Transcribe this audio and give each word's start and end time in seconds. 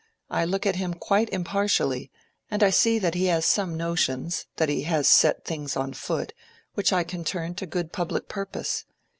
I 0.31 0.45
look 0.45 0.65
at 0.65 0.77
him 0.77 0.95
quite 0.95 1.29
impartially, 1.29 2.09
and 2.49 2.63
I 2.63 2.71
see 2.71 2.97
that 2.97 3.13
he 3.13 3.25
has 3.27 3.45
some 3.45 3.77
notions—that 3.77 4.67
he 4.67 4.81
has 4.85 5.07
set 5.07 5.45
things 5.45 5.77
on 5.77 5.93
foot—which 5.93 6.91
I 6.91 7.03
can 7.03 7.23
turn 7.23 7.53
to 7.53 7.67
good 7.67 7.91
public 7.91 8.27
purpose. 8.27 8.85